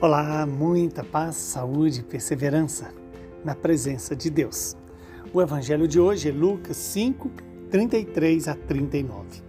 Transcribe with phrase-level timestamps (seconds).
[0.00, 2.94] Olá, muita paz, saúde e perseverança
[3.44, 4.76] na presença de Deus.
[5.34, 7.28] O evangelho de hoje é Lucas 5,
[7.68, 9.42] 33 a 39.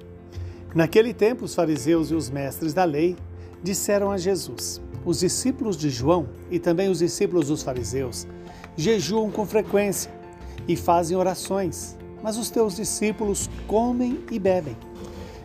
[0.73, 3.15] Naquele tempo, os fariseus e os mestres da lei
[3.61, 8.27] disseram a Jesus: Os discípulos de João e também os discípulos dos fariseus
[8.75, 10.11] jejuam com frequência
[10.67, 14.75] e fazem orações, mas os teus discípulos comem e bebem.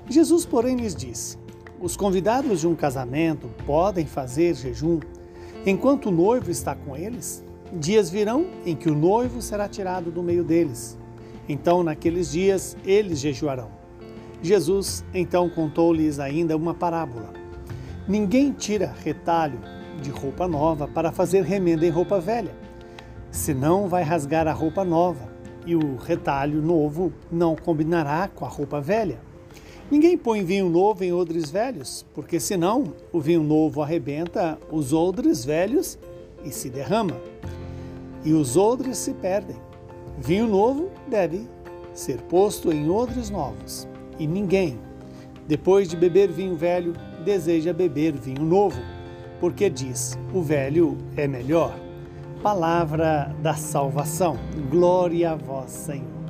[0.09, 1.44] Jesus, porém, lhes disse:
[1.85, 5.01] os convidados de um casamento podem fazer jejum
[5.67, 7.45] enquanto o noivo está com eles?
[7.75, 10.97] Dias virão em que o noivo será tirado do meio deles.
[11.47, 13.69] Então, naqueles dias, eles jejuarão.
[14.41, 17.35] Jesus então contou-lhes ainda uma parábola.
[18.09, 19.61] Ninguém tira retalho
[20.01, 22.57] de roupa nova para fazer remenda em roupa velha,
[23.31, 25.29] senão vai rasgar a roupa nova,
[25.67, 29.19] e o retalho novo não combinará com a roupa velha.
[29.91, 35.45] Ninguém põe vinho novo em odres velhos, porque senão o vinho novo arrebenta os odres
[35.45, 35.99] velhos
[36.43, 37.21] e se derrama,
[38.25, 39.57] e os odres se perdem.
[40.19, 41.47] Vinho novo deve
[41.93, 43.87] ser posto em odres novos,
[44.19, 44.79] e ninguém,
[45.47, 48.81] depois de beber vinho velho, deseja beber vinho novo,
[49.39, 51.79] porque diz: o velho é melhor.
[52.43, 54.39] Palavra da salvação.
[54.71, 56.24] Glória a vós, Senhor.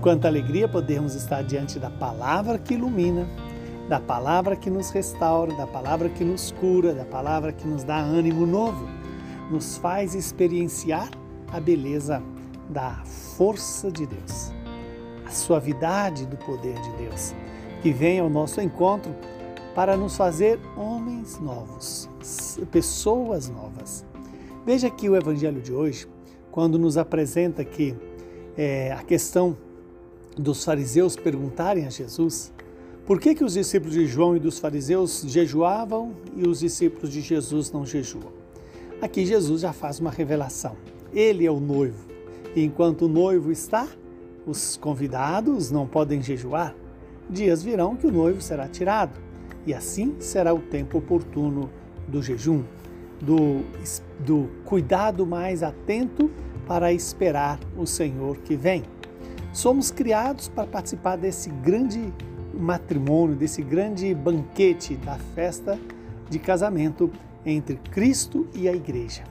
[0.00, 3.28] Quanta alegria podermos estar diante da palavra que ilumina,
[3.86, 7.98] da palavra que nos restaura, da palavra que nos cura, da palavra que nos dá
[7.98, 8.88] ânimo novo,
[9.50, 11.10] nos faz experienciar
[11.52, 12.22] a beleza
[12.70, 13.02] da
[13.36, 14.54] força de Deus,
[15.26, 17.34] a suavidade do poder de Deus,
[17.82, 19.14] que vem ao nosso encontro
[19.74, 22.08] para nos fazer homens novos,
[22.70, 24.02] pessoas novas.
[24.64, 26.08] Veja aqui o Evangelho de hoje,
[26.50, 27.94] quando nos apresenta que
[28.56, 29.56] é, a questão
[30.36, 32.52] dos fariseus perguntarem a Jesus
[33.06, 37.20] por que, que os discípulos de João e dos fariseus jejuavam e os discípulos de
[37.20, 38.32] Jesus não jejuam.
[39.02, 40.76] Aqui Jesus já faz uma revelação.
[41.12, 42.06] Ele é o noivo.
[42.54, 43.88] E enquanto o noivo está,
[44.46, 46.74] os convidados não podem jejuar.
[47.28, 49.18] Dias virão que o noivo será tirado,
[49.66, 51.70] e assim será o tempo oportuno
[52.08, 52.64] do jejum,
[53.20, 53.62] do,
[54.18, 56.30] do cuidado mais atento
[56.66, 58.82] para esperar o Senhor que vem.
[59.52, 62.12] Somos criados para participar desse grande
[62.54, 65.78] matrimônio, desse grande banquete da festa
[66.28, 67.10] de casamento
[67.44, 69.24] entre Cristo e a igreja.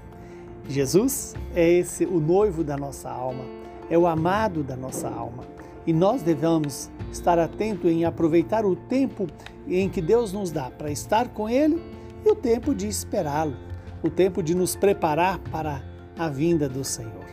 [0.68, 3.46] Jesus é esse o noivo da nossa alma,
[3.90, 5.44] é o amado da nossa alma.
[5.88, 9.26] E nós devemos estar atentos em aproveitar o tempo
[9.68, 11.82] em que Deus nos dá para estar com ele
[12.26, 13.56] e o tempo de esperá-lo,
[14.04, 15.82] o tempo de nos preparar para
[16.18, 17.26] a vinda do Senhor.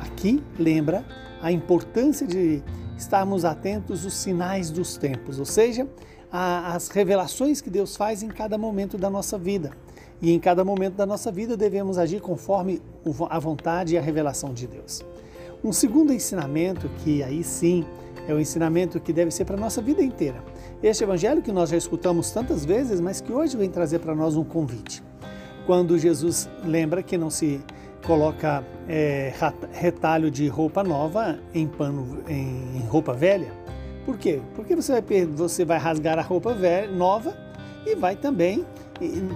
[0.00, 1.04] Aqui lembra
[1.46, 2.60] a importância de
[2.98, 5.86] estarmos atentos aos sinais dos tempos, ou seja,
[6.28, 9.70] às revelações que Deus faz em cada momento da nossa vida.
[10.20, 12.82] E em cada momento da nossa vida devemos agir conforme
[13.30, 15.04] a vontade e a revelação de Deus.
[15.62, 17.86] Um segundo ensinamento, que aí sim
[18.26, 20.42] é o ensinamento que deve ser para a nossa vida inteira.
[20.82, 24.36] Este evangelho que nós já escutamos tantas vezes, mas que hoje vem trazer para nós
[24.36, 25.00] um convite.
[25.64, 27.60] Quando Jesus lembra que não se
[28.04, 29.32] coloca é,
[29.72, 33.52] retalho de roupa nova em pano em roupa velha.
[34.04, 34.40] Por quê?
[34.54, 37.36] Porque você vai, você vai rasgar a roupa velha, nova
[37.84, 38.64] e vai também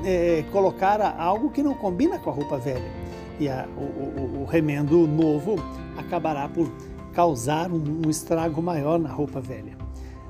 [0.05, 2.91] é, colocar algo que não combina com a roupa velha.
[3.39, 5.57] E a, o, o, o, remendo novo
[5.97, 6.71] acabará por
[7.13, 9.77] causar um, um estrago maior na roupa velha.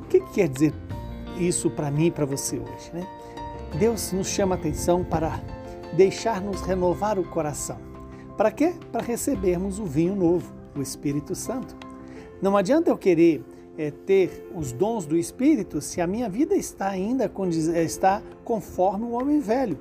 [0.01, 0.73] O que, que quer dizer
[1.39, 2.91] isso para mim e para você hoje?
[2.93, 3.07] Né?
[3.79, 5.39] Deus nos chama atenção para
[5.93, 7.90] deixar-nos renovar o coração
[8.41, 8.73] para quê?
[8.91, 11.77] Para recebermos o vinho novo, o Espírito Santo.
[12.41, 13.45] Não adianta eu querer
[13.77, 17.31] é, ter os dons do Espírito se a minha vida está ainda
[17.75, 19.77] eh, está conforme o homem velho,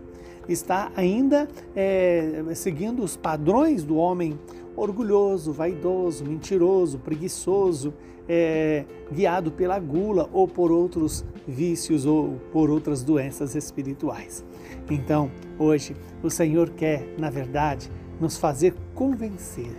[0.50, 4.38] está ainda é, seguindo os padrões do homem
[4.76, 7.94] orgulhoso, vaidoso, mentiroso, preguiçoso,
[8.28, 14.44] é, guiado pela gula ou por outros vícios ou por outras doenças espirituais.
[14.91, 17.90] Então, hoje, o Senhor quer, na verdade,
[18.20, 19.76] nos fazer convencer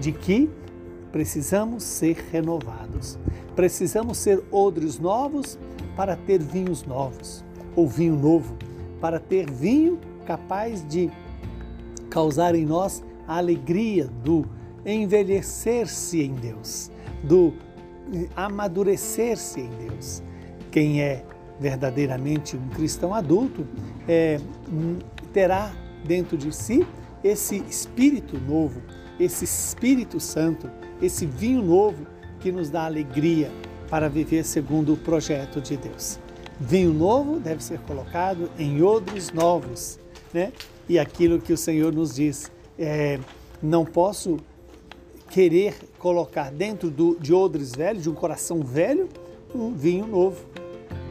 [0.00, 0.48] de que
[1.10, 3.18] precisamos ser renovados.
[3.56, 5.58] Precisamos ser odres novos
[5.96, 7.44] para ter vinhos novos,
[7.74, 8.56] ou vinho novo,
[9.00, 11.10] para ter vinho capaz de
[12.08, 14.44] causar em nós a alegria do
[14.84, 16.90] envelhecer-se em Deus,
[17.22, 17.52] do
[18.34, 20.22] amadurecer-se em Deus.
[20.70, 21.24] Quem é
[21.58, 23.66] verdadeiramente um cristão adulto
[24.08, 24.40] é,
[25.32, 25.72] terá
[26.04, 26.86] dentro de si
[27.22, 28.82] esse Espírito novo,
[29.18, 30.70] esse Espírito Santo,
[31.00, 32.06] esse vinho novo
[32.40, 33.50] que nos dá alegria
[33.88, 36.18] para viver segundo o projeto de Deus.
[36.58, 39.98] Vinho novo deve ser colocado em odres novos,
[40.32, 40.52] né?
[40.88, 43.18] E aquilo que o Senhor nos diz, é,
[43.62, 44.38] não posso
[45.30, 49.08] querer colocar dentro do, de odres velhos, de um coração velho,
[49.54, 50.44] um vinho novo,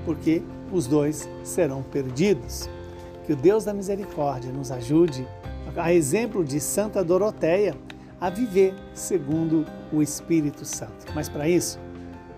[0.05, 0.41] porque
[0.71, 2.69] os dois serão perdidos.
[3.25, 5.25] Que o Deus da misericórdia nos ajude,
[5.75, 7.75] a exemplo de Santa Doroteia,
[8.19, 11.05] a viver segundo o Espírito Santo.
[11.13, 11.79] Mas para isso,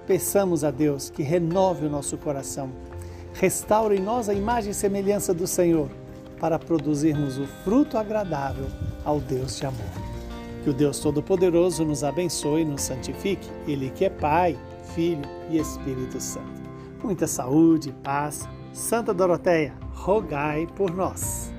[0.06, 2.70] peçamos a Deus que renove o nosso coração,
[3.34, 5.90] restaure em nós a imagem e semelhança do Senhor,
[6.40, 8.66] para produzirmos o fruto agradável
[9.06, 9.92] ao Deus de amor.
[10.64, 14.58] Que o Deus Todo-Poderoso nos abençoe e nos santifique, Ele que é Pai,
[14.96, 16.62] Filho e Espírito Santo.
[17.04, 18.48] Muita saúde, paz.
[18.74, 21.52] Santa Doroteia, rogai por nós.